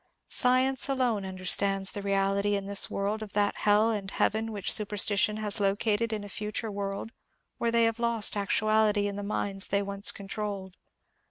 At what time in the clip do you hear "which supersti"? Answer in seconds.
4.51-5.15